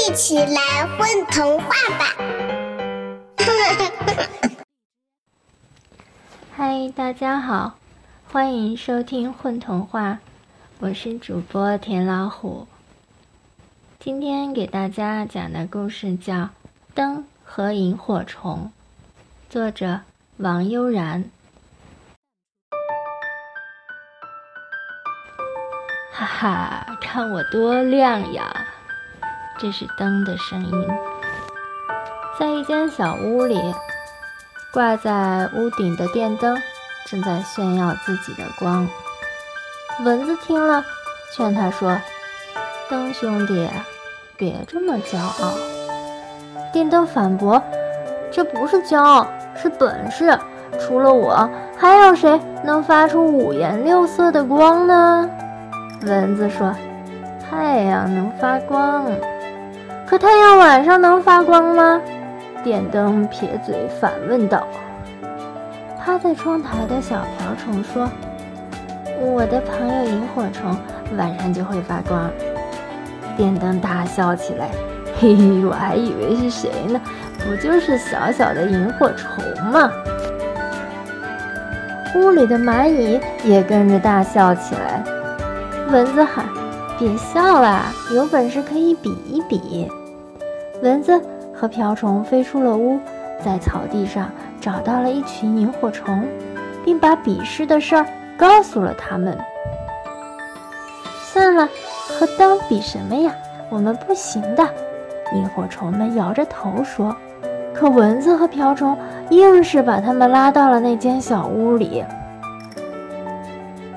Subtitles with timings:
[0.00, 2.06] 一起来混童话吧！
[6.56, 7.76] 嗨，大家好，
[8.32, 10.20] 欢迎收听混童话，
[10.78, 12.66] 我是主播田老虎。
[13.98, 16.34] 今天给大家讲的故事叫
[16.94, 18.72] 《灯和萤火虫》，
[19.52, 20.00] 作者
[20.38, 21.30] 王悠然。
[26.10, 28.66] 哈哈，看我多亮呀！
[29.60, 30.88] 这是灯的声音。
[32.38, 33.60] 在一间小屋里，
[34.72, 36.56] 挂在屋顶的电灯
[37.06, 38.88] 正在炫耀自己的光。
[40.02, 40.82] 蚊子听了，
[41.36, 41.94] 劝他说
[42.88, 43.68] ：“灯兄弟，
[44.38, 45.52] 别这么骄傲。”
[46.72, 47.62] 电灯反驳
[48.32, 50.38] ：“这不是骄傲，是本事。
[50.80, 55.28] 除了我，还有谁能发出五颜六色的光呢？”
[56.06, 56.74] 蚊子说
[57.50, 59.04] ：“太阳能发光，
[60.10, 62.00] 可太阳晚上能发光吗？”
[62.64, 64.66] 电灯撇嘴反问道。
[66.04, 68.10] 趴在窗台的小瓢虫说
[69.22, 70.76] ：“我的朋友萤火虫
[71.16, 72.28] 晚上就会发光。”
[73.38, 74.68] 电灯大笑起来
[75.20, 77.00] ：“嘿嘿，我还以为是谁呢？
[77.38, 79.30] 不就是小小的萤火虫
[79.70, 79.92] 吗？”
[82.16, 85.04] 屋里的蚂蚁也跟着大笑起来。
[85.92, 86.46] 蚊子喊
[86.98, 89.88] ：“别笑啦，有本事可以比一比。”
[90.82, 91.20] 蚊子
[91.54, 92.98] 和瓢虫飞出了屋，
[93.44, 96.26] 在草地上找到了一群萤火虫，
[96.84, 99.36] 并把比试的事儿告诉了他们。
[101.22, 101.68] 算了，
[102.08, 103.34] 和灯比什么呀？
[103.68, 104.66] 我们不行的。
[105.32, 107.14] 萤火虫们摇着头说。
[107.72, 108.98] 可蚊子和瓢虫
[109.30, 112.04] 硬是把他们拉到了那间小屋里。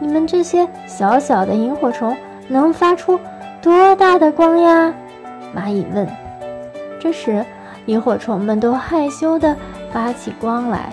[0.00, 2.16] 你们这些小小的萤火虫
[2.48, 3.20] 能发出
[3.60, 4.92] 多大的光呀？
[5.54, 6.08] 蚂蚁问。
[7.00, 7.44] 这时，
[7.86, 9.56] 萤火虫们都害羞地
[9.92, 10.92] 发起光来。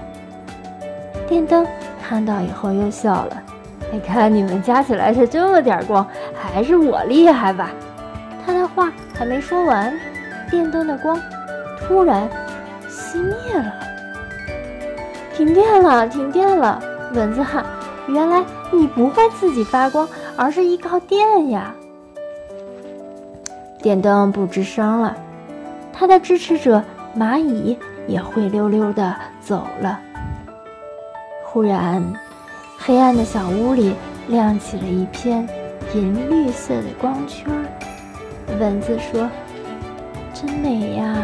[1.27, 1.65] 电灯
[2.01, 3.41] 看到以后又笑了
[3.91, 7.71] ：“你看你们加起来是这么点光，还是我厉害吧？”
[8.45, 9.91] 他的话还没说完，
[10.49, 11.19] 电灯的光
[11.79, 12.29] 突然
[12.89, 13.73] 熄灭了。
[15.33, 16.07] 停电了！
[16.07, 16.81] 停电了！
[17.13, 17.65] 蚊子喊
[18.07, 21.73] ：“原来……”你不会自己发光，而是依靠电呀！
[23.81, 25.15] 电灯不吱声了，
[25.97, 26.83] 它的支持者
[27.17, 29.99] 蚂蚁也灰溜溜的走了。
[31.45, 32.03] 忽然，
[32.77, 33.95] 黑暗的小屋里
[34.27, 35.47] 亮起了一片
[35.93, 37.47] 银绿色的光圈。
[38.59, 39.29] 蚊子说
[40.33, 41.15] ：“真美呀！”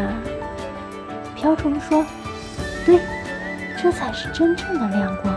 [1.36, 2.02] 瓢虫说
[2.86, 2.98] ：“对，
[3.80, 5.34] 这才是真正的亮光。”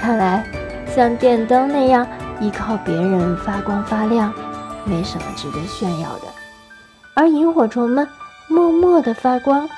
[0.00, 0.46] 看来，
[0.94, 2.06] 像电灯那样
[2.40, 4.32] 依靠别人发光发亮，
[4.84, 6.43] 没什么值得炫耀的。
[7.14, 8.08] 而萤火虫们
[8.48, 9.68] 默默地发光，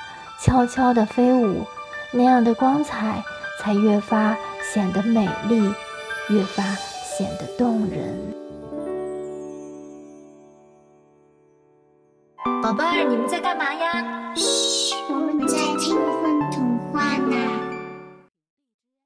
[0.41, 1.63] 悄悄地飞舞，
[2.11, 3.23] 那样的光彩
[3.59, 4.35] 才越发
[4.73, 5.71] 显得美丽，
[6.29, 8.33] 越发显得动人。
[12.63, 14.33] 宝贝儿，你们在干嘛呀？
[14.35, 15.46] 嘘，我们在。